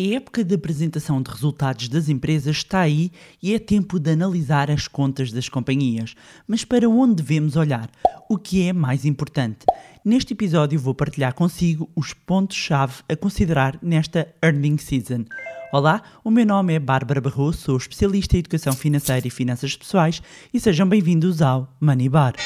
[0.00, 3.12] A época de apresentação de resultados das empresas está aí
[3.42, 6.14] e é tempo de analisar as contas das companhias.
[6.48, 7.90] Mas para onde devemos olhar?
[8.26, 9.66] O que é mais importante?
[10.02, 15.26] Neste episódio vou partilhar consigo os pontos-chave a considerar nesta earning season.
[15.70, 20.22] Olá, o meu nome é Bárbara Barroso, sou especialista em educação financeira e finanças pessoais
[20.54, 22.36] e sejam bem-vindos ao Money Bar.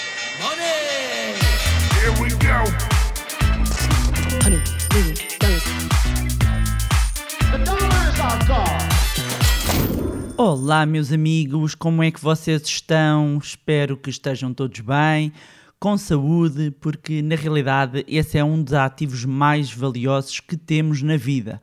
[0.42, 0.64] Money!
[2.02, 2.64] Here we go.
[4.44, 4.60] Honey,
[10.36, 13.38] Olá, meus amigos, como é que vocês estão?
[13.38, 15.32] Espero que estejam todos bem,
[15.78, 21.16] com saúde, porque na realidade esse é um dos ativos mais valiosos que temos na
[21.16, 21.62] vida.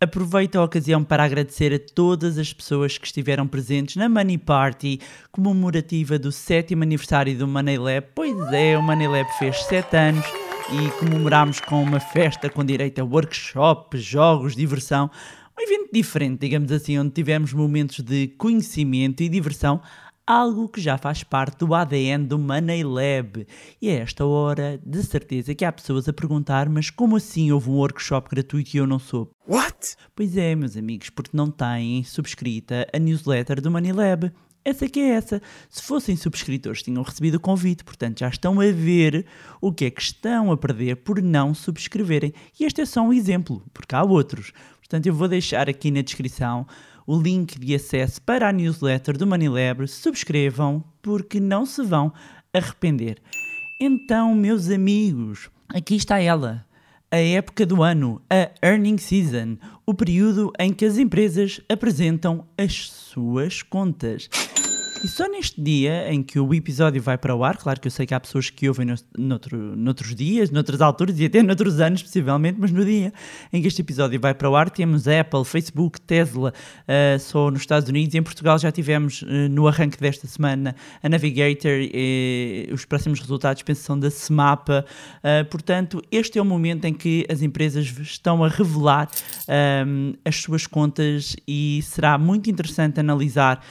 [0.00, 5.00] Aproveito a ocasião para agradecer a todas as pessoas que estiveram presentes na Money Party
[5.32, 8.06] comemorativa do sétimo aniversário do Money Lab.
[8.14, 10.26] Pois é, o Money Lab fez 7 anos
[10.70, 15.10] e comemorámos com uma festa com direito a workshops, jogos, diversão
[15.56, 19.80] um evento diferente, digamos assim, onde tivemos momentos de conhecimento e diversão,
[20.26, 23.46] algo que já faz parte do ADN do Money Lab.
[23.80, 27.70] E a esta hora, de certeza que há pessoas a perguntar, mas como assim houve
[27.70, 29.30] um workshop gratuito e eu não soube?
[29.46, 29.96] What?
[30.14, 34.32] Pois é, meus amigos, porque não têm subscrita a newsletter do Money Lab.
[34.64, 35.42] Essa que é essa.
[35.68, 39.26] Se fossem subscritores, tinham recebido o convite, portanto já estão a ver
[39.60, 42.32] o que é que estão a perder por não subscreverem.
[42.58, 44.52] E este é só um exemplo, porque há outros.
[44.84, 46.66] Portanto, eu vou deixar aqui na descrição
[47.06, 49.88] o link de acesso para a newsletter do Moneylebre.
[49.88, 52.12] Subscrevam, porque não se vão
[52.52, 53.16] arrepender.
[53.80, 56.66] Então, meus amigos, aqui está ela.
[57.10, 62.90] A época do ano, a earning season, o período em que as empresas apresentam as
[62.90, 64.28] suas contas.
[65.04, 67.90] E só neste dia em que o episódio vai para o ar, claro que eu
[67.90, 71.78] sei que há pessoas que ouvem no, noutro, noutros dias, noutras alturas e até noutros
[71.78, 73.12] anos, possivelmente, mas no dia
[73.52, 76.54] em que este episódio vai para o ar, temos Apple, Facebook, Tesla,
[76.88, 78.14] uh, só nos Estados Unidos.
[78.14, 83.62] Em Portugal já tivemos uh, no arranque desta semana a Navigator, e os próximos resultados
[83.62, 84.86] penso são da Semapa.
[85.18, 89.10] Uh, portanto, este é o momento em que as empresas estão a revelar
[89.86, 93.62] um, as suas contas e será muito interessante analisar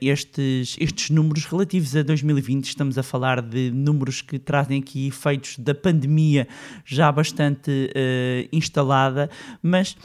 [0.00, 5.06] estes estes, estes números relativos a 2020, estamos a falar de números que trazem aqui
[5.06, 6.48] efeitos da pandemia
[6.84, 9.30] já bastante uh, instalada,
[9.62, 9.96] mas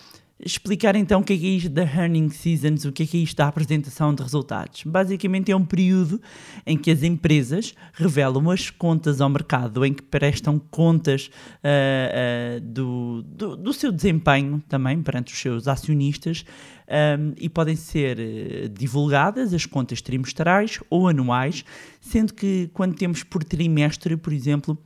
[0.43, 3.17] explicar então o que é, que é isto da Earning Seasons, o que é, que
[3.17, 4.83] é isto da apresentação de resultados.
[4.83, 6.21] Basicamente é um período
[6.65, 12.61] em que as empresas revelam as contas ao mercado, em que prestam contas uh, uh,
[12.61, 16.43] do, do, do, seu desempenho também perante os seus acionistas
[16.87, 21.63] um, e podem ser divulgadas as contas trimestrais ou anuais,
[21.99, 24.77] sendo que quando temos por trimestre, por exemplo,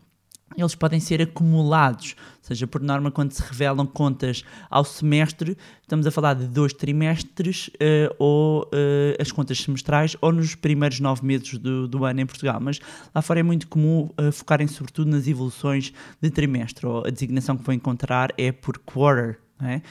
[0.57, 6.05] eles podem ser acumulados, ou seja, por norma, quando se revelam contas ao semestre, estamos
[6.05, 11.25] a falar de dois trimestres uh, ou uh, as contas semestrais ou nos primeiros nove
[11.25, 12.59] meses do, do, ano em Portugal.
[12.61, 12.79] Mas
[13.13, 15.91] lá fora é muito comum uh, focarem sobretudo nas evoluções
[16.21, 19.39] de trimestre, ou a designação que vão encontrar é por quarter.
[19.61, 19.81] É?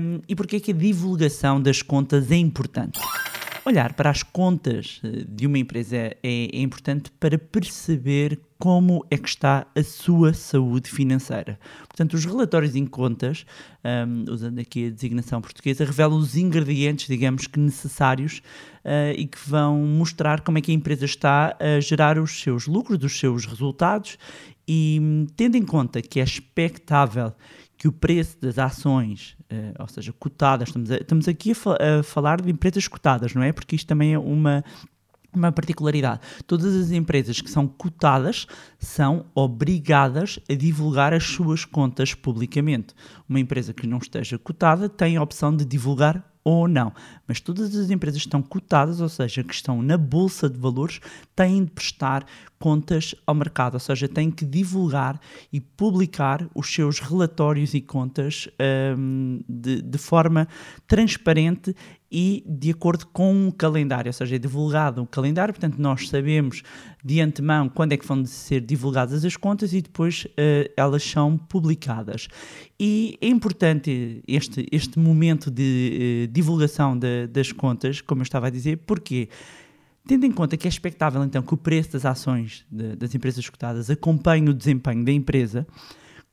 [0.00, 2.98] Um, e porquê é que a divulgação das contas é importante?
[3.64, 9.28] Olhar para as contas de uma empresa é, é, importante para perceber como é que
[9.28, 11.58] está a sua saúde financeira.
[11.86, 13.44] Portanto, os relatórios em contas,
[13.84, 18.40] um, usando aqui a designação portuguesa, revelam os ingredientes, digamos que necessários
[18.84, 22.66] uh, e que vão mostrar como é que a empresa está a gerar os seus
[22.66, 24.18] lucros, os seus resultados
[24.68, 27.32] e tendo em conta que é expectável
[27.78, 31.76] que o preço das ações, uh, ou seja, cotadas, estamos, a, estamos aqui a, fa
[31.80, 33.52] a, falar de empresas cotadas, não é?
[33.52, 34.64] Porque isto também é uma,
[35.36, 36.20] uma particularidade.
[36.46, 38.46] Todas as empresas que são cotadas
[38.78, 42.94] são obrigadas a divulgar as suas contas publicamente.
[43.28, 46.92] Uma empresa que não esteja cotada tem a opção de divulgar ou não.
[47.26, 51.00] Mas todas as empresas que estão cotadas, ou seja, que estão na bolsa de valores,
[51.34, 52.24] têm de prestar
[52.56, 55.20] contas ao mercado, ou seja, têm que divulgar
[55.52, 58.48] e publicar os seus relatórios e contas
[58.96, 60.46] um, de, de forma
[60.86, 61.74] transparente
[62.10, 66.62] e de acordo com um calendário, ou seja, é divulgado um calendário, portanto nós sabemos
[67.06, 71.38] de antemão quando é que vão ser divulgadas as contas e depois uh, elas são
[71.38, 72.26] publicadas.
[72.80, 78.48] E é importante este, este momento de uh, divulgação de, das contas, como eu estava
[78.48, 79.28] a dizer, porque
[80.08, 83.50] Tendo em conta que é expectável então que o preço das ações de, das empresas
[83.50, 85.66] cotadas acompanhe o desempenho da empresa,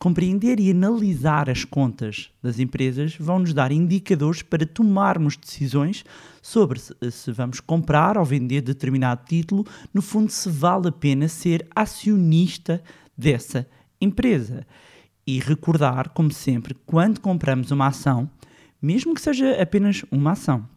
[0.04, 6.04] Compreender e analisar as contas das empresas vão nos dar indicadores para tomarmos decisões
[6.42, 11.66] sobre se, vamos comprar ou vender determinado título, no fundo, se vale a pena ser
[11.74, 12.84] acionista
[13.18, 13.66] dessa
[14.02, 14.68] empresa.
[15.26, 18.30] E recordar, como sempre, quando compramos uma ação,
[18.82, 20.68] mesmo que seja apenas uma ação,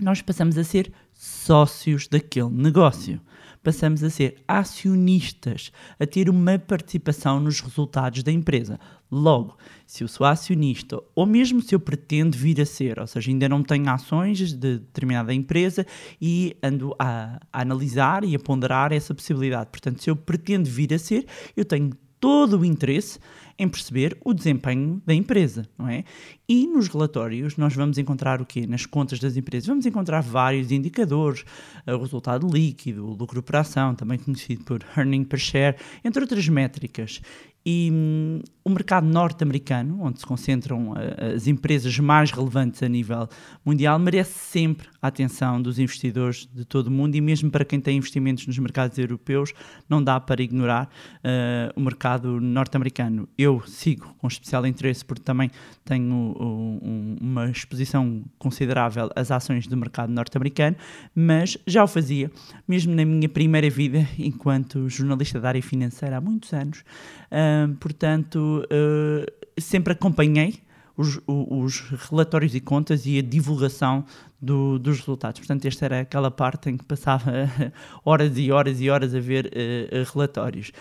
[0.00, 0.90] nós passamos a ser
[1.20, 3.20] sócios daquele negócio.
[3.62, 8.80] Passamos a ser acionistas, a ter uma participação nos resultados da empresa.
[9.12, 9.54] Logo,
[9.86, 13.50] se eu sou acionista, ou mesmo se eu pretendo vir a ser, ou seja, ainda
[13.50, 15.86] não tenho ações de determinada empresa
[16.18, 19.68] e ando a, a analisar e a ponderar essa possibilidade.
[19.70, 23.18] Portanto, se eu pretendo vir a ser, eu tenho todo o interesse
[23.60, 26.02] em perceber o desempenho da empresa, não é?
[26.48, 28.66] E nos relatórios nós vamos encontrar o quê?
[28.66, 31.44] Nas contas das empresas vamos encontrar vários indicadores,
[31.86, 36.48] o resultado líquido, o lucro por ação, também conhecido por earning per share, entre outras
[36.48, 37.20] métricas.
[37.64, 43.28] E hum, o mercado norte-americano, onde se concentram uh, as empresas mais relevantes a nível
[43.64, 47.80] mundial, merece sempre a atenção dos investidores de todo o mundo e mesmo para quem
[47.80, 49.52] tem investimentos nos mercados europeus,
[49.88, 53.28] não dá para ignorar uh, o mercado norte-americano.
[53.36, 55.50] Eu sigo com especial interesse porque também
[55.84, 60.76] tenho um, uma exposição considerável às ações do mercado norte-americano,
[61.14, 62.30] mas já o fazia,
[62.66, 66.84] mesmo na minha primeira vida enquanto jornalista da área financeira há muitos anos.
[67.30, 70.60] Uh, portanto, uh, sempre acompanhei
[70.96, 71.80] os, os,
[72.10, 74.04] relatórios e contas e a divulgação
[74.40, 75.40] do, dos resultados.
[75.40, 77.32] Portanto, esta era aquela parte em que passava
[78.04, 80.72] horas e horas e horas a ver uh, relatórios.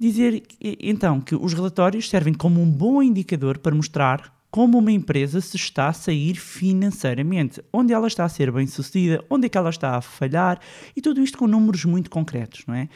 [0.00, 5.40] Dizer então que os relatórios servem como um bom indicador para mostrar como uma empresa
[5.40, 9.58] se está a sair financeiramente, onde ela está a ser bem sucedida, onde é que
[9.58, 10.60] ela está a falhar
[10.96, 12.88] e tudo isto com números muito concretos, não é?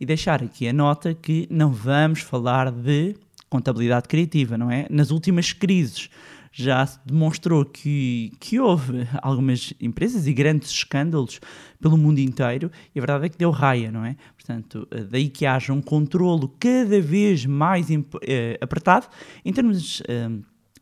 [0.00, 3.14] E deixar aqui a nota que não vamos falar de
[3.48, 4.86] contabilidade criativa, não é?
[4.90, 6.10] Nas últimas crises
[6.58, 11.38] já se demonstrou que, que houve algumas empresas e grandes escândalos
[11.78, 14.16] pelo mundo inteiro e a verdade é que deu raia, não é?
[14.34, 17.88] Portanto, daí que haja um controlo cada vez mais
[18.22, 19.06] eh, apertado
[19.44, 20.30] em termos eh,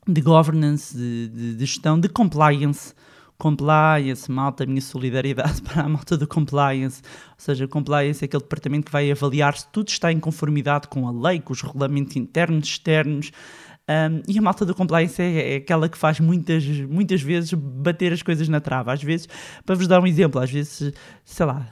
[0.06, 2.94] de governance, de, de, de gestão, de compliance
[3.44, 7.02] compliance, malta, minha solidariedade para a malta do compliance.
[7.04, 11.06] Ou seja, compliance é aquele departamento que vai avaliar se tudo está em conformidade com
[11.06, 13.30] a lei, com os regulamentos internos, externos.
[13.86, 18.14] Um, e a malta do compliance é, é, aquela que faz muitas, muitas vezes bater
[18.14, 18.94] as coisas na trava.
[18.94, 19.28] Às vezes,
[19.66, 21.70] para vos dar um exemplo, às vezes, sei lá,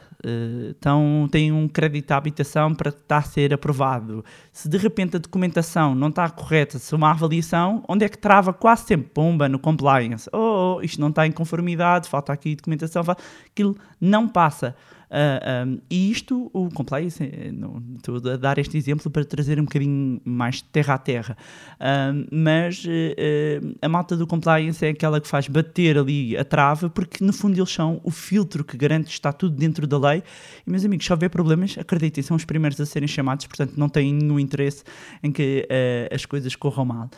[0.70, 4.24] então tem um crédito à habitação para estar a ser aprovado.
[4.52, 8.52] Se de repente a documentação não está correta, se uma avaliação, onde é que trava
[8.52, 10.28] quase sempre pomba no compliance?
[10.32, 13.02] Oh, oh isto não está em conformidade, falta aqui documentação,
[13.50, 14.76] aquilo não passa.
[15.12, 17.52] Uh, ah, um, e isto, o compliance, eh,
[17.96, 21.36] estou a dar este exemplo para trazer um bocadinho mais terra a terra,
[21.74, 26.88] uh, mas uh, a malta do compliance é aquela que faz bater ali a trava,
[26.88, 30.22] porque no fundo eles são o filtro que garante que está tudo dentro da lei.
[30.66, 33.90] E meus amigos, se houver problemas, acreditem, são os primeiros a serem chamados, portanto não
[33.90, 34.82] têm nenhum interesse
[35.22, 35.68] em que
[36.10, 37.10] as coisas corram mal.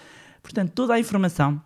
[0.43, 1.63] Portanto, toda a informação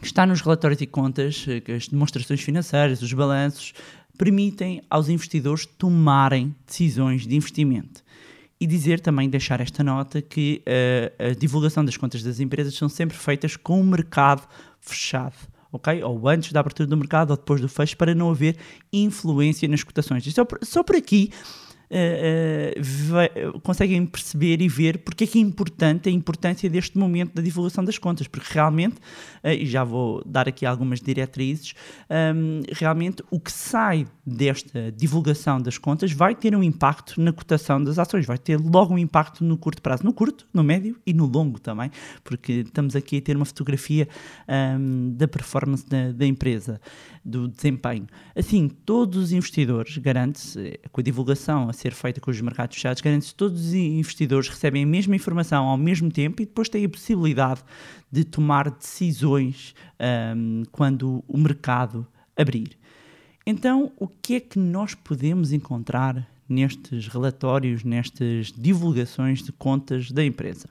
[0.00, 3.72] que está nos relatórios e contas, as demonstrações financeiras, os balanços,
[4.16, 8.02] permitem aos investidores tomarem decisões de investimento.
[8.60, 12.88] E dizer também, deixar esta nota, que uh, a divulgação das contas das empresas são
[12.88, 14.46] sempre feitas com o mercado
[14.80, 15.34] fechado.
[15.72, 16.02] ok?
[16.04, 18.56] Ou antes da abertura do mercado ou depois do fecho, para não haver
[18.92, 20.24] influência nas cotações.
[20.26, 21.30] E só por, só por aqui
[21.92, 27.42] uh, conseguem perceber e ver porque é que é importante a importância deste momento da
[27.42, 28.96] divulgação das contas, porque realmente,
[29.44, 31.74] uh, e já vou dar aqui algumas diretrizes,
[32.34, 37.82] um, realmente o que sai desta divulgação das contas vai ter um impacto na cotação
[37.82, 41.12] das ações, vai ter logo um impacto no curto prazo, no curto, no médio e
[41.12, 41.90] no longo também,
[42.24, 44.08] porque estamos aqui a ter uma fotografia
[44.48, 46.80] um, da performance da, da empresa,
[47.24, 48.06] do desempenho.
[48.34, 53.02] Assim, todos os investidores, garante-se, com a divulgação a ser feita com os mercados fechados,
[53.02, 56.84] garante-se que todos os investidores recebem a mesma informação ao mesmo tempo e depois têm
[56.84, 57.62] a possibilidade
[58.10, 59.74] de tomar decisões
[60.36, 62.78] um, quando o mercado abrir.
[63.44, 70.24] Então, o que é que nós podemos encontrar nestes relatórios, nestas divulgações de contas da
[70.24, 70.68] empresa?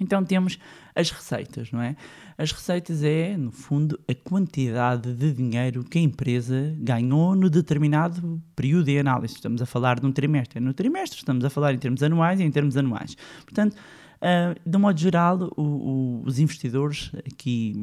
[0.00, 0.58] Então temos
[0.94, 1.96] as receitas, não é?
[2.36, 8.42] As receitas é, no fundo, a quantidade de dinheiro que a empresa ganhou no determinado
[8.56, 9.34] período de análise.
[9.34, 10.58] Estamos a falar de um trimestre.
[10.58, 13.16] No trimestre estamos a falar em termos anuais e em termos anuais.
[13.44, 13.76] Portanto,
[14.22, 17.74] Uh, de um modo geral, o, o, os investidores aqui,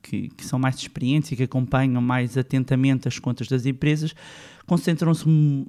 [0.00, 4.14] que, que, são mais experientes e que acompanham mais atentamente as contas das empresas
[4.64, 5.24] concentram-se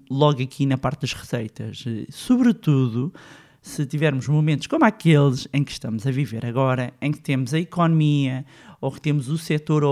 [0.08, 1.84] logo aqui na parte das receitas.
[2.12, 3.12] Sobretudo,
[3.62, 7.60] se tivermos momentos como aqueles em que estamos a viver agora, em que temos a
[7.60, 8.46] economia
[8.80, 9.84] ou que temos o setor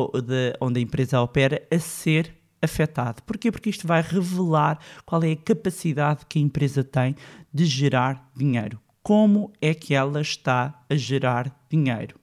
[0.62, 3.22] onde a empresa opera a ser afetado.
[3.24, 3.52] Porquê?
[3.52, 7.16] Porque isto vai revelar qual é a capacidade que a empresa tem
[7.54, 8.80] de gerar dinheiro.
[9.04, 12.20] Como é que ela está a gerar dinheiro?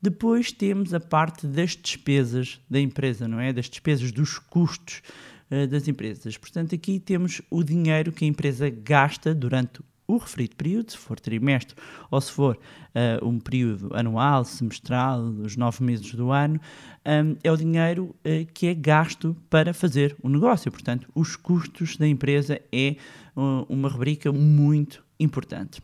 [0.00, 3.52] Depois temos a parte das despesas da empresa, não é?
[3.52, 5.02] Das despesas dos custos
[5.50, 6.36] uh, das empresas.
[6.36, 11.20] Portanto, aqui temos o dinheiro que a empresa gasta durante o referido período, se for
[11.20, 11.76] trimestre
[12.10, 16.58] ou se for uh, um período anual, semestral, os nove meses do ano,
[17.04, 20.72] um, é o dinheiro uh, que é gasto para fazer o negócio.
[20.72, 22.96] Portanto, os custos da empresa é
[23.36, 25.82] uh, uma rubrica muito importante.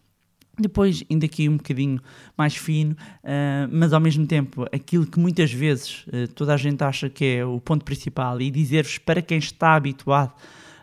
[0.59, 2.01] Depois, ainda aqui um bocadinho
[2.39, 6.83] mais fino, uh, mas ao mesmo tempo aquilo que muitas vezes uh, toda a gente
[6.83, 10.33] acha que é o ponto principal e dizer-vos para quem está habituado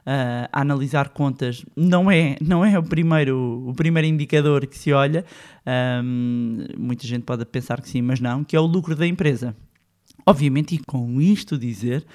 [0.02, 4.92] uh, a analisar contas não é, não é o, primeiro, o primeiro indicador que se
[4.92, 5.26] olha,
[6.04, 9.56] um, muita gente pode pensar que sim, mas não, que é o lucro da empresa.
[10.26, 12.06] Obviamente, e com isto dizer,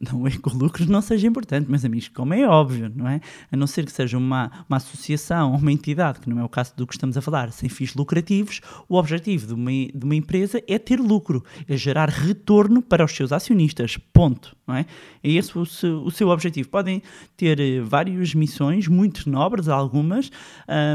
[0.00, 3.20] não é que o lucro não seja importante, meus amigos, como é óbvio, não é?
[3.50, 6.48] A não ser que seja uma, uma associação ou uma entidade, que não é o
[6.48, 10.14] caso do que estamos a falar, sem fins lucrativos, o objetivo de uma, de uma
[10.14, 14.86] empresa é ter lucro, é gerar retorno para os seus acionistas, ponto, não é?
[15.22, 16.68] É esse o seu, o seu objetivo.
[16.68, 17.02] Podem
[17.36, 20.30] ter eh, várias missões, muito nobres, algumas,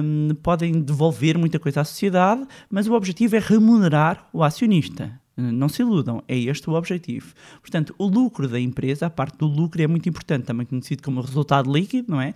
[0.03, 5.20] um, podem devolver muita coisa à sociedade, mas o objetivo é remunerar o acionista.
[5.35, 7.33] Não se iludam, é este o objetivo.
[7.61, 11.21] Portanto, o lucro da empresa, a parte do lucro é muito importante, também conhecido como
[11.21, 12.33] resultado líquido, não é?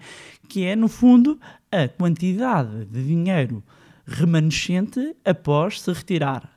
[0.48, 1.40] Que é, no fundo,
[1.72, 3.64] a quantidade de dinheiro
[4.06, 6.50] remanescente após se retirar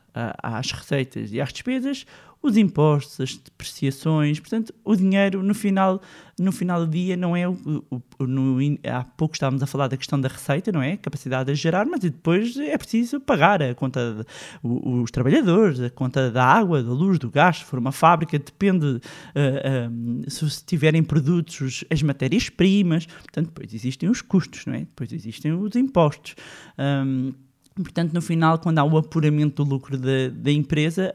[0.43, 2.07] às receitas e às despesas
[2.41, 6.01] os impostos, as depreciações, portanto, o dinheiro no final,
[6.39, 9.97] no final do dia não é o, o, no, há pouco estávamos a falar da
[9.97, 10.97] questão da receita, não é?
[10.97, 14.25] capacidade de gerar, mas depois é preciso pagar a conta de,
[14.63, 18.87] os trabalhadores, a conta da água, da luz, do gás, se for uma fábrica, depende
[18.87, 24.81] uh, se tiverem produtos, as matérias-primas, portanto, depois existem os custos, não é?
[24.81, 26.37] Depois existem os impostos.
[26.79, 27.33] Um,
[27.83, 31.15] Portanto, no final, quando há o apuramento do lucro da, da empresa,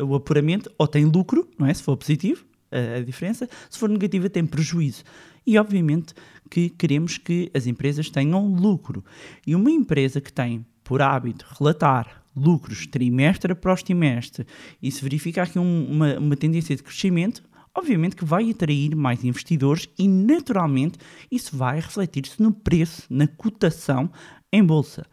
[0.00, 1.74] uh, o apuramento ou tem lucro, não é?
[1.74, 5.04] Se for positivo, uh, a diferença, se for negativo, tem prejuízo.
[5.46, 6.14] E, obviamente,
[6.50, 9.04] que queremos que as empresas tenham lucro.
[9.46, 14.46] E uma empresa que tem por hábito relatar lucros trimestre após trimestre
[14.82, 17.42] e se verificar aqui um, uma, uma tendência de crescimento,
[17.74, 20.98] obviamente que vai atrair mais investidores e, naturalmente,
[21.30, 24.10] isso vai refletir-se no preço, na cotação
[24.52, 25.06] em bolsa.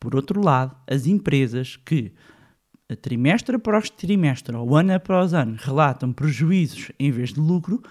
[0.00, 2.12] Por outro lado, as empresas que
[2.96, 7.82] trimestre após trimestre ou ano após ano relatam prejuízos em vez de lucro,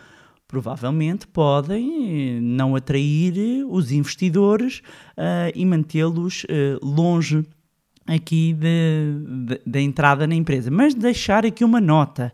[0.47, 4.81] provavelmente podem eh, não atrair os investidores
[5.17, 7.43] uh, e mantê-los uh, longe
[8.07, 8.55] aqui
[9.65, 10.71] da entrada na empresa.
[10.71, 12.31] Mas deixar aqui uma nota.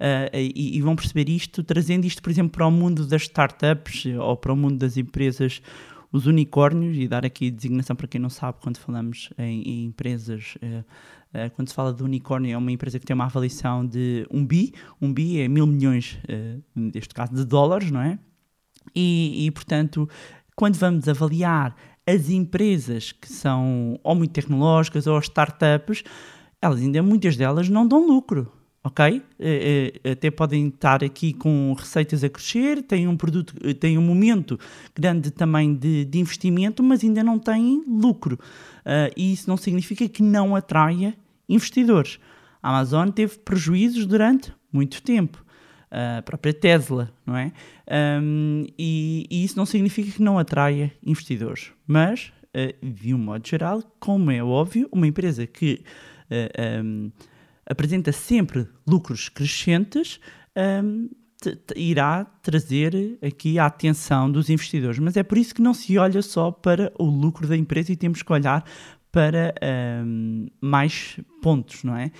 [0.00, 4.06] Uh, e, e, vão perceber isto, trazendo isto, por exemplo, para o mundo das startups
[4.18, 5.60] ou para o mundo das empresas
[6.12, 10.56] os unicórnios, e dar aqui designação para quem não sabe, quando falamos em, em empresas,
[10.56, 10.84] uh,
[11.36, 14.44] uh, quando se fala de unicórnio, é uma empresa que tem uma avaliação de um
[14.44, 18.18] bi, um bi é mil milhões, uh, neste caso, de dólares, não é?
[18.94, 20.08] E, e, portanto,
[20.56, 21.76] quando vamos avaliar
[22.06, 26.02] as empresas que são ou muito tecnológicas ou startups,
[26.60, 29.22] elas ainda, muitas delas, não dão lucro ok?
[29.38, 33.98] Eh, eh, até podem estar aqui com receitas a crescer, têm um produto, eh, têm
[33.98, 34.58] um momento
[34.94, 38.38] grande também de, de investimento, mas ainda não têm lucro.
[38.80, 41.14] Uh, e isso não significa que não atraia
[41.48, 42.18] investidores.
[42.62, 45.44] A Amazon teve prejuízos durante muito tempo.
[45.90, 47.52] a própria Tesla, não é?
[48.22, 51.72] Um, e, e, isso não significa que não atraia investidores.
[51.86, 55.82] Mas, uh, de um modo geral, como é óbvio, uma empresa que
[56.30, 57.10] uh, um,
[57.70, 60.18] apresenta sempre lucros crescentes,
[60.82, 61.08] um,
[61.76, 64.98] irá trazer aqui a atenção dos investidores.
[64.98, 67.96] Mas é por isso que não se olha só para o lucro da empresa e
[67.96, 68.64] temos que olhar
[69.12, 69.54] para
[70.04, 72.10] um, mais pontos, não é?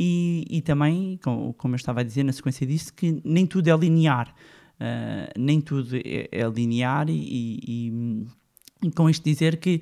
[0.00, 3.76] E, e também, como eu estava a dizer na sequência disso, que nem tudo é
[3.76, 4.34] linear.
[4.74, 8.26] Uh, nem tudo é, é linear e, e,
[8.82, 9.80] e, com isto dizer que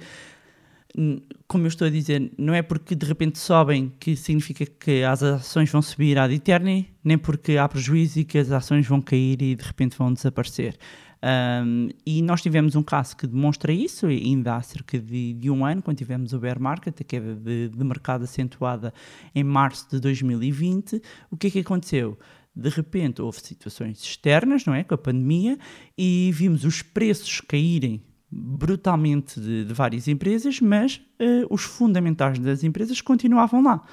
[1.46, 5.22] como eu estou a dizer, não é porque de repente sobem que significa que as
[5.22, 9.40] ações vão subir ad eterni, nem porque há prejuízo e que as ações vão cair
[9.40, 10.76] e de repente vão desaparecer.
[11.24, 15.64] Um, e nós tivemos um caso que demonstra isso, ainda há cerca de, de um
[15.64, 18.92] ano, quando tivemos o bear market, a queda de, de mercado acentuada
[19.34, 21.00] em março de 2020.
[21.30, 22.18] O que é que aconteceu?
[22.54, 25.58] de repente houve situações externas, não é, com a pandemia,
[25.96, 32.64] e vimos os preços caírem brutalmente de, de várias empresas, mas uh, os fundamentais das
[32.64, 33.84] empresas continuavam lá.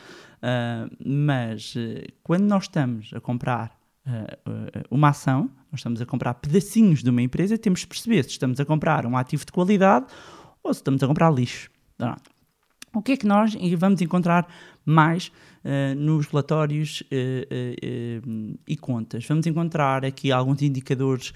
[0.42, 3.78] Uh, mas uh, quando nós estamos a comprar
[4.90, 8.60] uma ação, nós estamos a comprar pedacinhos de uma empresa, temos de perceber se estamos
[8.60, 10.08] a comprar um ativo de qualidade
[10.64, 11.70] ou se estamos a comprar lixo.
[12.94, 14.48] O que é que nós vamos encontrar
[14.86, 15.28] mais
[15.64, 19.26] uh, nos relatórios uh, e contas.
[19.26, 21.32] Vamos encontrar aqui alguns indicadores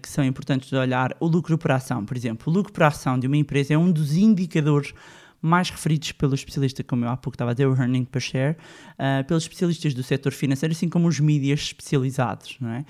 [0.00, 1.16] que são importantes de olhar.
[1.18, 2.52] O lucro por ação, por exemplo.
[2.52, 4.94] O lucro por ação de uma empresa é um dos indicadores
[5.42, 8.56] mais referidos pelo especialista, como eu há pouco estava a dizer, o earning per share,
[8.92, 12.84] uh, pelos especialistas do setor financeiro, assim como os mídias especializados, não é?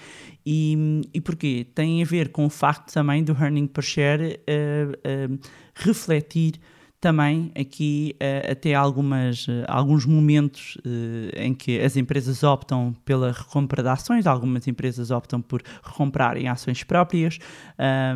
[0.44, 1.66] E, e porquê?
[1.74, 5.38] Tem a ver com o facto também do earning per share uh, uh,
[5.74, 6.60] refletir
[7.02, 13.32] também aqui uh, até algumas, uh, alguns momentos uh, em que as empresas optam pela
[13.32, 17.40] recompra de ações, algumas empresas optam por recomprarem ações próprias,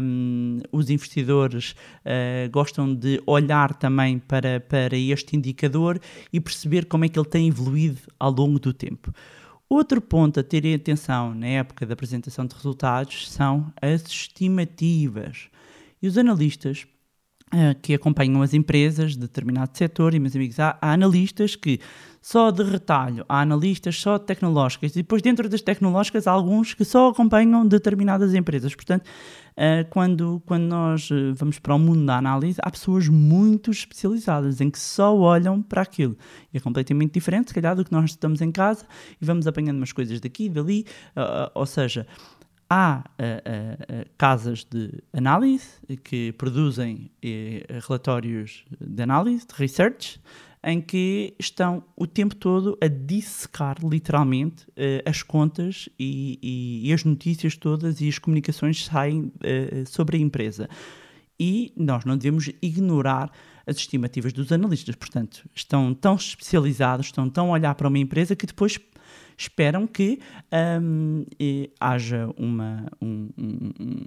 [0.01, 1.75] um, os investidores
[2.53, 5.99] gostam de olhar também para, para este indicador
[6.33, 9.13] e perceber como é que ele tem evoluído ao longo do tempo.
[9.69, 15.49] Outro ponto a ter em atenção na época da apresentação de resultados são as estimativas.
[16.01, 16.96] E os analistas Uh,
[17.81, 21.79] que acompanham as empresas de determinado setor e, meus amigos, há, há, analistas que
[22.21, 26.85] só de retalho, há analistas só tecnológicas e depois dentro das tecnológicas há alguns que
[26.85, 28.75] só acompanham determinadas empresas.
[28.75, 29.05] Portanto,
[29.57, 34.61] uh, quando, quando nós uh, vamos para o mundo da análise, há pessoas muito especializadas
[34.61, 36.17] em que só olham para aquilo.
[36.53, 38.85] E é completamente diferente, se calhar, do que nós estamos em casa
[39.23, 40.85] e vamos apanhando umas coisas daqui e dali,
[41.55, 42.09] ou seja
[42.69, 45.69] há uh, uh, casas de análise
[46.03, 47.11] que produzem
[47.87, 50.21] relatórios de análise, de research,
[50.63, 54.67] em que estão o tempo todo a dissecar literalmente
[55.05, 59.33] as contas e, e, e, as notícias todas e as comunicações saem
[59.87, 60.69] sobre a empresa.
[61.39, 63.31] E nós não devemos ignorar
[63.67, 64.95] as estimativas dos analistas.
[64.95, 68.79] Portanto, estão tão especializados, estão tão a olhar para uma empresa que depois
[69.37, 70.19] esperam que
[70.83, 71.25] um,
[71.81, 74.07] haja uma, um, um,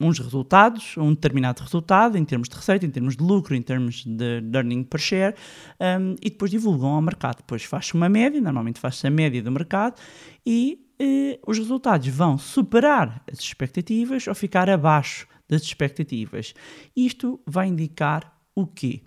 [0.00, 4.04] uns resultados, um determinado resultado em termos de receita, em termos de lucro, em termos
[4.04, 5.34] de, earning per share,
[5.80, 7.38] um, e depois divulgam ao mercado.
[7.38, 10.00] Depois faz-se uma média, normalmente faz-se a média do mercado,
[10.44, 16.54] e eh, os resultados vão superar as expectativas ou ficar abaixo das expectativas.
[16.94, 19.02] Isto vai indicar o quê?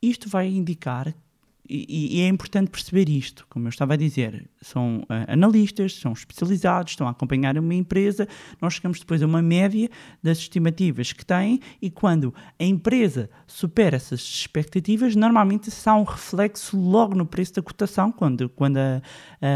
[0.00, 1.14] Isto vai indicar
[1.68, 6.12] e, e, é importante perceber isto, como eu estava a dizer, são uh, analistas, são
[6.12, 8.26] especializados, estão a acompanhar uma empresa,
[8.60, 9.88] nós chegamos depois a uma média
[10.20, 16.76] das estimativas que têm e quando a empresa supera essas expectativas, normalmente há um reflexo
[16.76, 19.00] logo no preço da cotação, quando, quando a,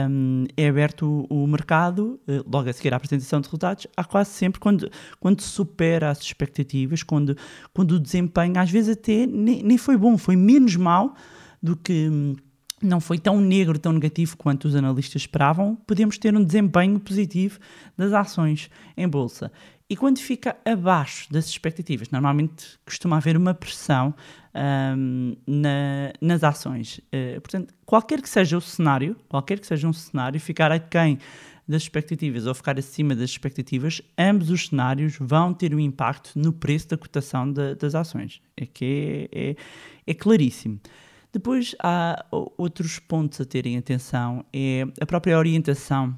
[0.08, 4.04] um, é aberto o, o mercado, uh, logo a seguir à apresentação de resultados, há
[4.04, 4.88] quase sempre quando,
[5.18, 7.36] quando supera as expectativas, quando,
[7.74, 11.16] quando o desempenho às vezes até nem, nem foi bom, foi menos mal
[11.62, 12.36] do que hum,
[12.82, 17.58] não foi tão negro, tão negativo quanto os analistas esperavam, podemos ter um desempenho positivo
[17.96, 19.50] das ações em bolsa.
[19.88, 24.12] E quando fica abaixo das expectativas, normalmente costuma haver uma pressão
[24.96, 26.98] um, na, nas ações.
[26.98, 31.18] Uh, portanto, qualquer que seja o cenário, qualquer que seja um cenário, ficar aquém
[31.68, 36.52] das expectativas ou ficar acima das expectativas, ambos os cenários vão ter um impacto no
[36.52, 38.40] preço da cotação de, das ações.
[38.56, 39.56] É que é, é,
[40.06, 40.80] é claríssimo.
[41.32, 46.16] Depois há outros pontos a terem atenção, é a própria orientação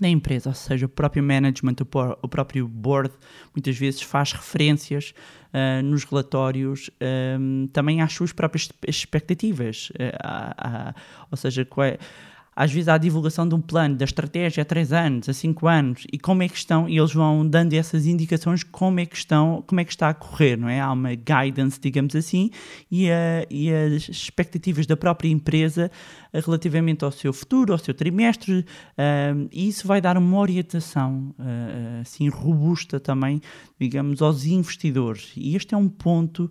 [0.00, 1.76] da empresa, ou seja, o próprio management,
[2.22, 3.12] o próprio board,
[3.54, 5.12] muitas vezes faz referências
[5.52, 6.90] uh, nos relatórios
[7.38, 10.94] um, também às suas próprias expectativas, uh,
[11.30, 11.98] ou seja, qual é,
[12.60, 15.66] às vezes há a divulgação de um plano, da estratégia a 3 anos, a 5
[15.66, 19.16] anos, e como é que estão, e eles vão dando essas indicações como é que
[19.16, 20.78] estão, como é que está a correr, não é?
[20.78, 22.50] Há uma guidance, digamos assim,
[22.90, 25.90] e, a, e as expectativas da própria empresa
[26.32, 32.00] relativamente ao seu futuro, ao seu trimestre, uh, e isso vai dar uma orientação uh,
[32.00, 33.40] assim robusta também,
[33.78, 35.32] digamos, aos investidores.
[35.36, 36.50] E este é um ponto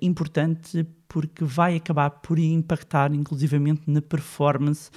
[0.00, 4.90] importante porque vai acabar por impactar inclusivamente na performance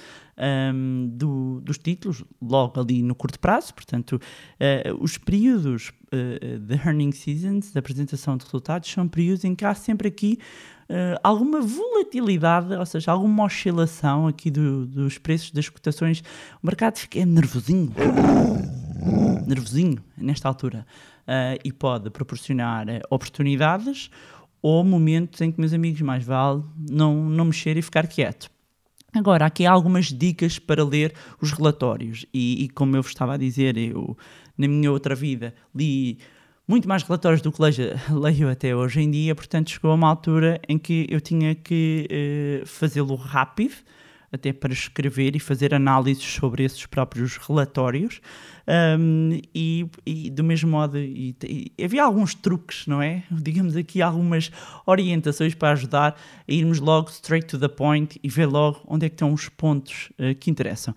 [0.72, 3.74] um, do, dos títulos, logo ali no curto prazo.
[3.74, 9.56] Portanto, uh, os períodos uh, de earning seasons, da apresentação de resultados, são períodos em
[9.56, 10.38] que há sempre aqui
[10.88, 16.22] uh, alguma volatilidade, ou seja, alguma oscilação aqui do, dos preços das cotações.
[16.62, 17.92] O mercado fica nervosinho,
[19.46, 20.86] nervosinho nesta altura.
[21.64, 24.10] e pode proporcionar oportunidades
[24.60, 28.50] ou momentos em que, meus amigos, mais vale não, não mexer e ficar quieto.
[29.14, 33.34] Agora, aqui há algumas dicas para ler os relatórios, e, e, como eu vos estava
[33.34, 34.16] a dizer, eu
[34.58, 36.18] na minha outra vida li
[36.66, 40.08] muito mais relatórios do que leio, leio até hoje em dia, portanto chegou a uma
[40.08, 42.08] altura em que eu tinha que
[42.62, 43.74] uh, fazê-lo rápido,
[44.32, 48.20] até para escrever e fazer análises sobre esses próprios relatórios.
[48.98, 53.22] Um, e, e, do mesmo modo, e, e havia alguns truques, não é?
[53.30, 54.50] Digamos aqui algumas
[54.84, 56.16] orientações para ajudar
[56.48, 59.48] a irmos logo straight to the point e ver logo onde é que estão os
[59.48, 60.94] pontos uh, que interessam.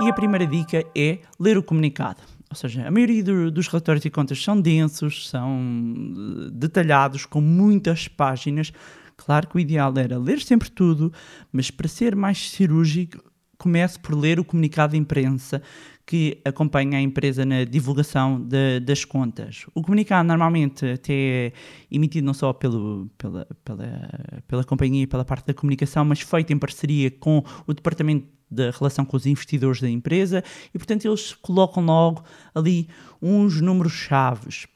[0.00, 2.20] E a primeira dica é ler o comunicado.
[2.50, 7.40] Ou seja, a maioria do, dos relatórios e contas são densos, são eh, detalhados, com
[7.40, 8.72] muitas páginas.
[9.16, 11.12] Claro que o ideal era ler sempre tudo,
[11.52, 13.22] mas para ser mais cirúrgico,
[13.56, 15.62] comece por ler o comunicado de imprensa
[16.10, 19.64] que acompanha a empresa na divulgação de, das contas.
[19.72, 21.52] O comunicado normalmente até é
[21.88, 24.10] emitido não só pelo, pela, pela,
[24.48, 29.04] pela companhia pela parte da comunicação, mas feito em parceria com o departamento da relação
[29.04, 30.42] com os investidores da empresa
[30.74, 32.88] e, portanto, eles colocam logo ali
[33.22, 34.66] uns números chaves.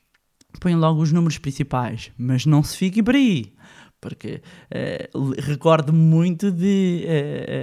[0.60, 3.52] Põem logo os números principais, mas não se fiquem por aí,
[4.00, 7.04] porque uh, recordo muito de.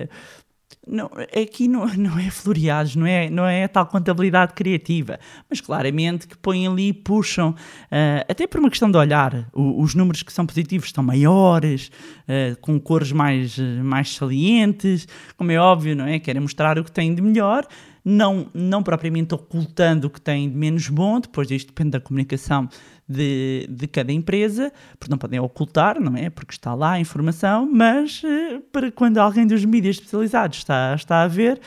[0.10, 0.41] Uh,
[0.88, 6.28] não, aqui não, não é floreados, não é, não é tal contabilidade criativa, mas claramente
[6.28, 10.24] que põem ali e puxam, uh, até por uma questão de olhar, o, os números
[10.24, 11.92] que são positivos estão maiores,
[12.28, 16.20] uh, com cores mais, mais salientes, como é óbvio, não é?
[16.20, 17.66] Querem mostrar o que têm de melhor,
[18.04, 22.68] não, não propriamente ocultando o que tem de menos bom, depois isto depende da comunicação
[23.12, 26.30] de, de cada empresa, porque não podem ocultar, não é?
[26.30, 31.24] Porque está lá a informação, mas uh, para quando alguém dos mídias especializados está, está
[31.24, 31.60] a ver,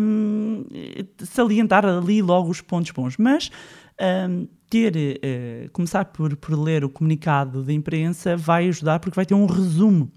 [0.00, 0.64] um,
[1.18, 3.16] salientar ali logo os pontos bons.
[3.16, 3.50] Mas
[4.28, 9.26] um, ter, uh, começar por, por ler o comunicado da imprensa vai ajudar porque vai
[9.26, 10.10] ter um resumo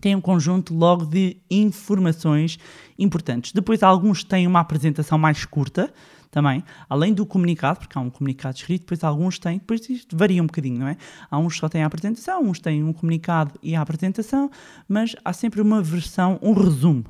[0.00, 2.58] tem um conjunto logo de informações
[2.98, 3.52] importantes.
[3.52, 5.92] Depois, alguns têm uma apresentação mais curta
[6.30, 10.42] também, além do comunicado, porque há um comunicado escrito, depois alguns têm, depois isto varia
[10.42, 10.96] um bocadinho, não é?
[11.30, 14.50] Há uns só têm a apresentação, uns têm um comunicado e a apresentação,
[14.88, 17.04] mas há sempre uma versão, um resumo.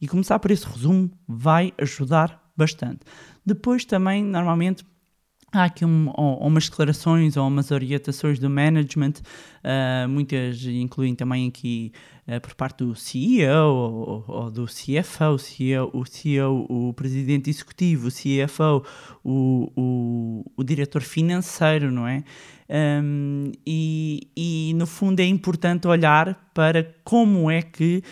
[0.00, 3.00] E começar por esse resumo vai ajudar bastante.
[3.46, 4.84] Depois também, normalmente,
[5.54, 9.14] há aqui um, ou, umas declarações ou umas orientações do management,
[9.62, 11.92] uh, muitas incluem também aqui
[12.26, 17.48] uh, por parte do CEO ou, ou, do CFO, o CEO, o, CEO, o presidente
[17.48, 18.84] executivo, o CFO,
[19.22, 22.24] o, o, o diretor financeiro, não é?
[22.68, 28.02] Um, e, e no fundo é importante olhar para como é que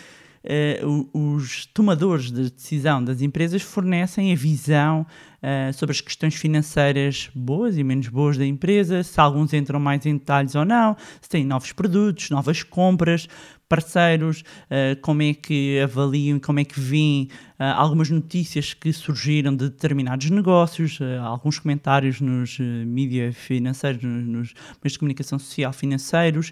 [0.43, 5.05] uh, os tomadores de decisão das empresas fornecem a visão
[5.43, 10.05] uh, sobre as questões financeiras boas e menos boas da empresa, se alguns entram mais
[10.05, 13.27] em detalhes ou não, se têm novos produtos, novas compras,
[13.67, 19.69] parceiros, uh, como é que avaliam, como é que uh, algumas notícias que surgiram de
[19.69, 24.53] determinados negócios, alguns comentários nos mídias financeiros, nos
[24.83, 26.51] meios de comunicação social financeiros,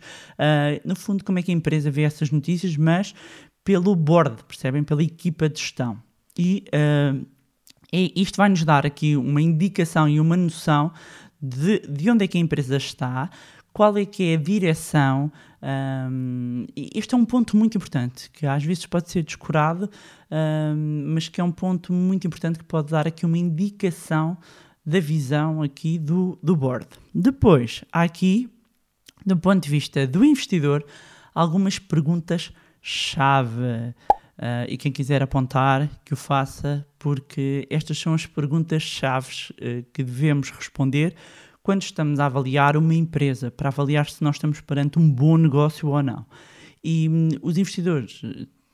[0.86, 3.13] no fundo como é que a empresa vê essas notícias, mas
[3.63, 4.84] pelo board, percebem?
[4.84, 6.02] Pela equipa de gestão.
[6.38, 7.26] E uh,
[7.91, 10.91] isto vai nos dar aqui uma indicação e uma noção
[11.41, 13.30] de, de onde é que a empresa está,
[13.74, 15.32] qual é que é a direção.
[16.12, 19.89] Um, este é um ponto muito importante, que às vezes pode ser descurado,
[20.32, 24.38] um, mas que é um ponto muito importante que pode dar aqui uma indicação
[24.86, 26.88] da visão aqui do, do board.
[27.13, 28.50] Depois, há aqui,
[29.26, 30.84] do ponto de vista do investidor,
[31.34, 33.93] algumas perguntas chave.
[34.37, 39.85] Uh, e quem quiser apontar, que o faça, porque estas são as perguntas chaves uh,
[39.93, 41.15] que devemos responder
[41.61, 45.89] quando estamos a avaliar uma empresa, para avaliar se nós estamos perante um bom negócio
[45.89, 46.25] ou não.
[46.83, 48.23] E um, os investidores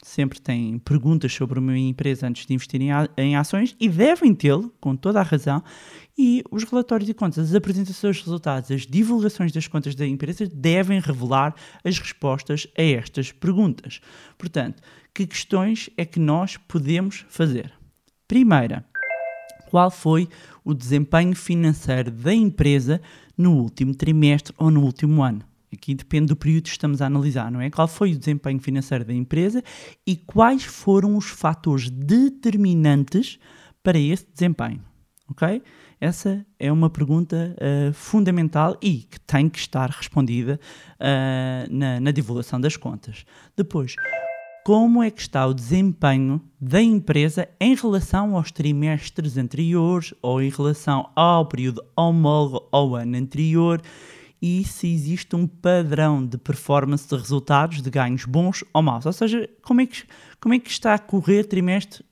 [0.08, 2.82] sempre têm perguntas sobre uma empresa antes de investir
[3.18, 5.62] em, ações e devem tê-lo, com toda a razão.
[6.18, 10.48] E os relatórios de contas, as apresentações dos resultados, as divulgações das contas da empresa
[10.48, 14.00] devem revelar as respostas a estas perguntas.
[14.38, 14.82] Portanto,
[15.14, 17.74] que questões é que nós podemos fazer?
[18.28, 18.86] Primeira,
[19.70, 20.28] qual foi
[20.64, 23.02] o desempenho financeiro da empresa
[23.38, 25.57] no último trimestre ou no último ano?
[25.72, 27.70] Aqui depende do período que estamos a analisar, não é?
[27.70, 29.64] Qual foi o desempenho financeiro da empresa
[30.06, 33.38] e quais foram os fatores determinantes
[33.84, 34.82] para esse desempenho,
[35.30, 35.62] ok?
[36.00, 40.60] Essa é uma pergunta uh, fundamental e que tem que estar respondida
[40.96, 43.26] uh, na, na divulgação das contas.
[43.56, 43.96] Depois,
[44.68, 50.50] como é que está o desempenho da empresa em relação aos trimestres anteriores ou em
[50.50, 53.82] relação ao período homólogo ao ano anterior
[54.42, 59.06] e se existe um padrão de performance de resultados, de ganhos bons ou maus.
[59.06, 60.04] Ou seja, como é que,
[60.40, 62.06] como é que está a correr trimestre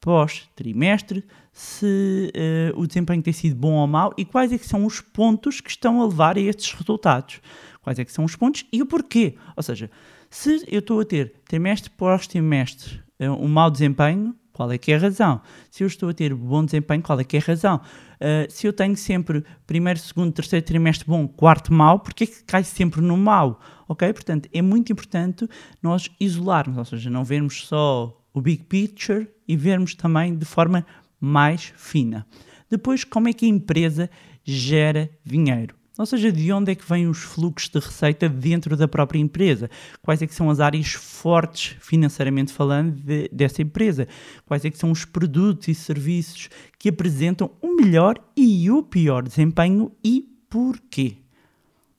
[0.00, 2.32] após trimestre, se
[2.74, 5.60] uh, o desempenho tem sido bom ou mau e quais é que são os pontos
[5.60, 7.40] que estão a levar a estes resultados.
[7.82, 9.34] Quais é que são os pontos e o porquê.
[9.56, 9.90] Ou seja,
[10.30, 14.90] se eu estou a ter trimestre após trimestre uh, um mau desempenho, qual é que
[14.90, 15.40] é a razão?
[15.70, 17.76] Se eu estou a ter bom desempenho, qual é que é a razão?
[17.76, 22.42] Uh, se eu tenho sempre primeiro, segundo, terceiro trimestre bom, quarto mau, porque é que
[22.42, 23.60] cai sempre no mau?
[23.86, 24.12] Ok?
[24.12, 25.48] Portanto, é muito importante
[25.80, 30.84] nós isolarmos, ou seja, não vermos só o big picture e vermos também de forma
[31.20, 32.26] mais fina.
[32.68, 34.10] Depois, como é que a empresa
[34.44, 35.77] gera dinheiro?
[35.98, 39.68] Ou seja, de onde é que vêm os fluxos de receita dentro da própria empresa?
[40.00, 44.06] Quais é que são as áreas fortes, financeiramente falando, de, dessa empresa?
[44.46, 49.24] Quais é que são os produtos e serviços que apresentam o melhor e o pior
[49.24, 51.16] desempenho e porquê?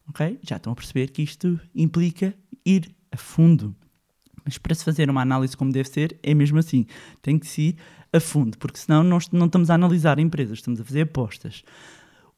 [0.08, 0.40] Ok?
[0.44, 2.34] Já estão a perceber que isto implica
[2.66, 3.76] ir a fundo.
[4.46, 6.86] Mas para se fazer uma análise como deve ser, é mesmo assim.
[7.22, 7.76] Tem que se ir
[8.14, 11.64] a fundo, porque senão nós não estamos a analisar empresas, estamos a fazer apostas.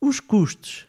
[0.02, 0.88] Os custos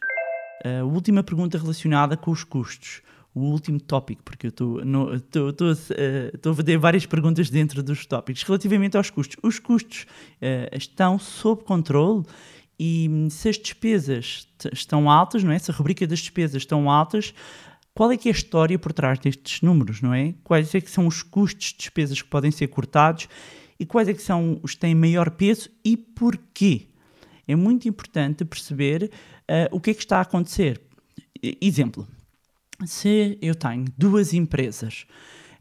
[0.63, 3.01] a última pergunta relacionada com os custos.
[3.35, 8.43] O último tópico, porque eu estou a fazer várias perguntas dentro dos tópicos.
[8.43, 9.37] Relativamente aos custos.
[9.41, 12.23] Os custos uh, estão sob controle
[12.77, 15.57] e hum, se as despesas estão altas, não é?
[15.57, 17.33] Se a rubrica das despesas estão altas,
[17.95, 20.33] qual é que é a história por trás destes números, não é?
[20.43, 23.27] Quais é que são os custos de despesas que podem ser cortados
[23.79, 26.87] e quais é que são os que têm maior peso e porquê?
[27.47, 29.11] É muito importante perceber
[29.49, 30.81] uh, o que é que está a acontecer.
[31.61, 32.07] Exemplo,
[32.85, 35.05] se eu tenho duas empresas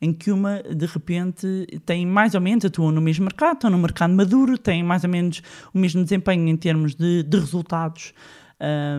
[0.01, 3.79] em que uma de repente tem mais ou menos, atuam no mesmo mercado, estão no
[3.79, 5.43] mercado maduro, têm mais ou menos
[5.73, 8.13] o mesmo desempenho em termos de, de resultados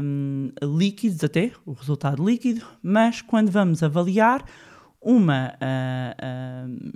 [0.02, 4.46] um, líquidos, até o resultado líquido, mas quando vamos avaliar,
[5.02, 6.94] uma, uh, uh,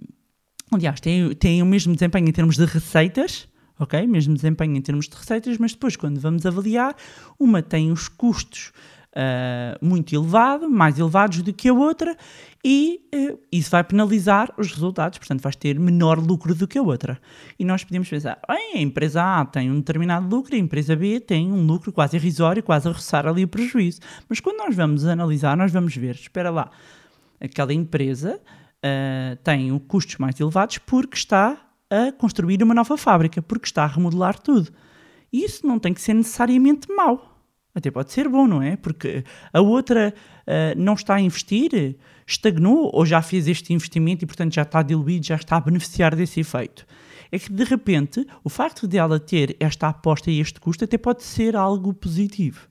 [0.71, 3.47] aliás, tem o mesmo desempenho em termos de receitas,
[3.79, 4.05] ok?
[4.07, 6.95] Mesmo desempenho em termos de receitas, mas depois, quando vamos avaliar,
[7.39, 8.71] uma tem os custos
[9.17, 12.15] uh, muito elevados, mais elevados do que a outra,
[12.63, 16.81] e uh, isso vai penalizar os resultados, portanto, vais ter menor lucro do que a
[16.81, 17.19] outra.
[17.57, 21.51] E nós podemos pensar, a empresa A tem um determinado lucro, a empresa B tem
[21.51, 23.99] um lucro quase irrisório, quase a roçar ali o prejuízo.
[24.29, 26.69] Mas quando nós vamos analisar, nós vamos ver, espera lá,
[27.39, 28.39] aquela empresa
[28.77, 33.87] uh, tem custos mais elevados porque está a construir uma nova fábrica, porque está a
[33.87, 34.71] remodelar tudo.
[35.31, 37.37] Isso não tem que ser necessariamente mau.
[37.73, 38.75] Até pode ser bom, não é?
[38.75, 39.23] Porque
[39.53, 41.95] a outra uh, não está a investir,
[42.25, 46.15] estagnou ou já fez este investimento e, portanto, já está diluído, já está a beneficiar
[46.15, 46.85] desse efeito.
[47.31, 50.97] É que, de repente, o facto de ela ter esta aposta e este custo até
[50.97, 52.67] pode ser algo positivo.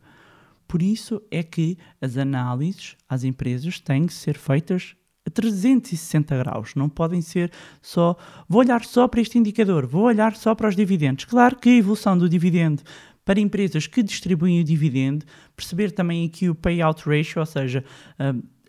[0.66, 6.74] Por isso é que as análises às empresas têm que ser feitas a 360 graus.
[6.74, 7.50] Não podem ser
[7.82, 8.16] só.
[8.48, 11.24] Vou olhar só para este indicador, vou olhar só para os dividendos.
[11.24, 12.82] Claro que a evolução do dividendo
[13.24, 17.84] para empresas que distribuem o dividendo, perceber também aqui o payout ratio, ou seja,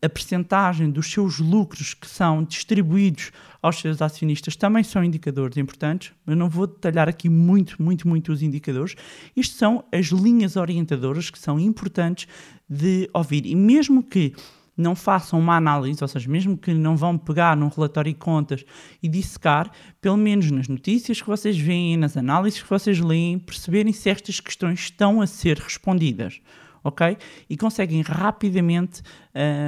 [0.02, 6.12] a percentagem dos seus lucros que são distribuídos aos seus acionistas também são indicadores importantes.
[6.26, 8.96] Eu não vou detalhar aqui muito, muito, muito os indicadores.
[9.36, 12.28] Isto são as linhas orientadoras que são importantes
[12.70, 13.46] de ouvir.
[13.46, 14.34] E mesmo que
[14.78, 18.63] não façam uma análise, ou seja, mesmo que não vão pegar num relatório de contas
[19.02, 23.92] e dissecar, pelo menos nas notícias que vocês veem, nas análises que vocês leem, perceberem
[23.92, 26.40] se estas questões estão a ser respondidas.
[26.84, 27.18] Ok?
[27.50, 29.02] E conseguem rapidamente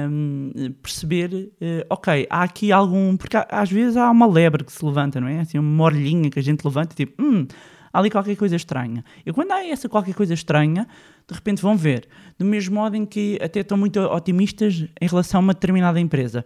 [0.08, 3.14] um, perceber, uh, ok, há aqui algum.
[3.14, 5.40] Porque às vezes há uma lebre que se levanta, não é?
[5.40, 7.46] Assim, uma orelhinha que a gente levanta tipo, hum,
[7.92, 9.04] há ali qualquer coisa estranha.
[9.24, 10.86] E quando há essa qualquer coisa estranha,
[11.28, 12.08] de repente vão ver.
[12.38, 16.44] Do mesmo modo em que até estão muito otimistas em relação a uma determinada empresa.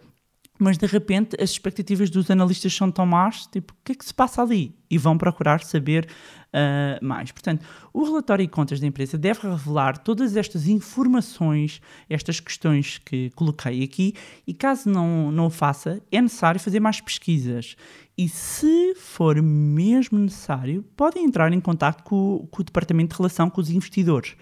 [0.59, 4.05] Mas de repente as expectativas dos analistas são tão más, tipo, o que é que
[4.05, 4.73] se passa ali?
[4.89, 6.07] E vão procurar saber
[6.55, 7.33] uh, mais.
[7.33, 13.31] Portanto, o relatório de contas da empresa deve revelar todas estas informações, estas questões que
[13.31, 14.15] coloquei aqui,
[14.47, 17.75] e caso não, não o faça, é necessário fazer mais pesquisas.
[18.17, 23.51] E se for mesmo necessário, podem entrar em contato com, com o Departamento de Relação
[23.51, 24.37] com os Investidores.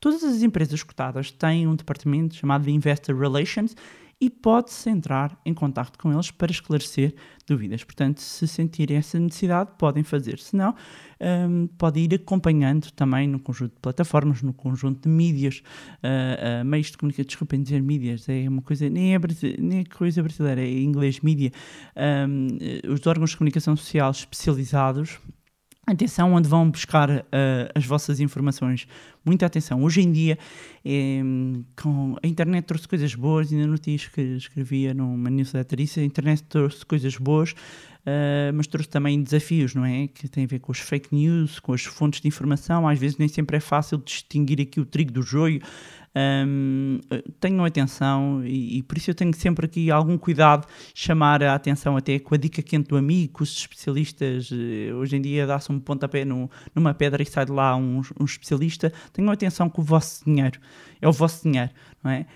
[0.00, 3.74] Todas as empresas cotadas têm um departamento chamado de Investor Relations
[4.20, 7.14] e pode-se entrar em contato com eles para esclarecer
[7.46, 7.84] dúvidas.
[7.84, 10.40] Portanto, se sentirem essa necessidade, podem fazer.
[10.40, 10.74] Se não,
[11.48, 15.62] um, pode ir acompanhando também no conjunto de plataformas, no conjunto de mídias,
[16.02, 17.26] uh, uh, meios de comunicação.
[17.26, 19.20] Desculpem dizer mídias, é uma coisa, nem é,
[19.58, 21.52] nem é coisa brasileira, é inglês mídia.
[21.96, 25.20] Um, os órgãos de comunicação social especializados
[25.88, 27.24] Atenção onde vão buscar uh,
[27.74, 28.86] as vossas informações.
[29.24, 29.82] Muita atenção.
[29.82, 30.38] Hoje em dia,
[30.84, 31.20] é,
[31.80, 33.90] com a internet trouxe coisas boas, ainda no que
[34.36, 39.84] escrevia numa newsletter isso, a internet trouxe coisas boas, uh, mas trouxe também desafios, não
[39.84, 40.08] é?
[40.08, 42.88] Que tem a ver com os fake news, com as fontes de informação.
[42.88, 45.60] Às vezes nem sempre é fácil distinguir aqui o trigo do joio.
[46.16, 47.00] Um,
[47.38, 51.96] tenham atenção e, e, por isso eu tenho sempre aqui algum cuidado chamar a atenção
[51.96, 55.78] até com a dica quente do amigo, os especialistas eh, hoje em dia dá-se um
[55.78, 59.84] pontapé no, numa pedra e sai de lá um, um, especialista, tenham atenção com o
[59.84, 60.60] vosso dinheiro,
[61.00, 61.70] é o vosso dinheiro,
[62.02, 62.26] não é?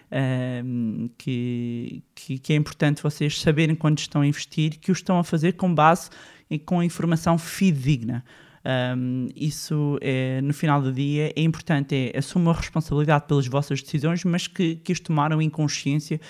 [0.65, 5.19] Um, que, que, que é importante vocês saberem quando estão a investir que o estão
[5.19, 6.11] a fazer com base
[6.51, 8.25] e com informação fidedigna.
[8.65, 13.83] Um, isso é, no final do dia é importante, é assumam a responsabilidade pelas vossas
[13.83, 16.21] decisões, mas que, que as tomaram em consciência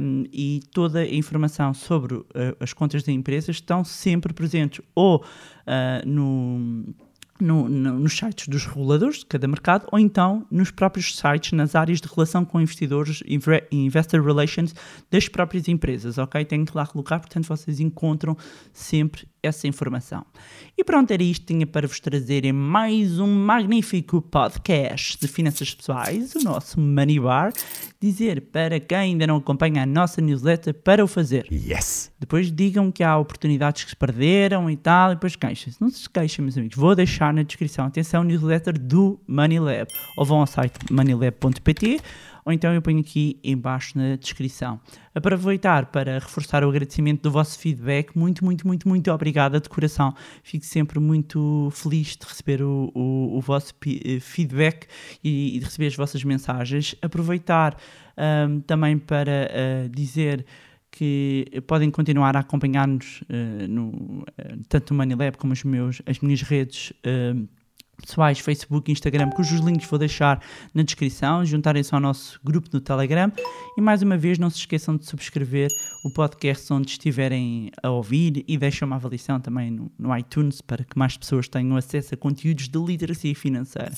[0.00, 2.26] um, e toda a informação sobre uh,
[2.60, 6.94] as contas da empresa estão sempre presentes ou uh, no
[7.40, 11.74] no, no, nos sites dos reguladores de cada mercado ou então nos próprios sites, nas
[11.74, 13.22] áreas de relação com investidores
[13.70, 14.74] investor relations
[15.10, 16.44] das próprias empresas, ok?
[16.44, 18.36] Tenho que lá colocar, portanto vocês encontram
[18.72, 20.24] sempre essa informação.
[20.76, 25.26] E pronto, era isto que tinha para vos trazer em mais um magnífico podcast de
[25.26, 27.52] finanças pessoais, o nosso Money Bar.
[28.00, 31.46] Dizer para quem ainda não acompanha a nossa newsletter para o fazer.
[31.50, 32.12] Yes!
[32.18, 35.80] Depois digam que há oportunidades que se perderam e tal, e depois queixem-se.
[35.80, 36.76] Não se queixem, meus amigos.
[36.76, 37.86] Vou deixar na descrição.
[37.86, 39.88] Atenção, newsletter do MoneyLab.
[40.18, 42.00] Ou vão ao site moneylab.pt
[42.46, 44.80] ou então eu ponho aqui embaixo na descrição.
[45.12, 48.16] Aproveitar para reforçar o agradecimento do vosso feedback.
[48.16, 50.14] Muito, muito, muito, muito obrigada de coração.
[50.44, 54.86] Fico sempre muito feliz de receber o, o, o vosso eh, feedback
[55.24, 56.94] e, e, de receber as vossas mensagens.
[57.02, 57.76] Aproveitar
[58.48, 60.46] um, também para uh, dizer
[60.88, 64.24] que podem continuar a acompanhar-nos uh, no,
[64.68, 67.48] tanto no Moneylab como as, meus, as minhas redes uh,
[67.96, 70.40] pessoais, Facebook e Instagram, cujos links vou deixar
[70.74, 73.32] na descrição, juntarem-se ao nosso grupo no Telegram
[73.76, 75.68] e mais uma vez não se esqueçam de subscrever
[76.04, 80.84] o podcast onde estiverem a ouvir e deixem uma avaliação também no, no iTunes para
[80.84, 83.92] que mais pessoas tenham acesso a conteúdos de literacia financeira.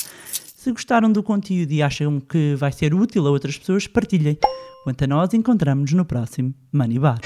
[0.58, 4.36] Se gostaram do conteúdo e acham que vai ser útil a outras pessoas, partilhem.
[4.84, 7.20] Quanto a nós, encontramos-nos no próximo Money Bar.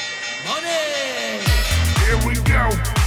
[0.46, 0.72] Money!
[2.04, 3.01] Here we go.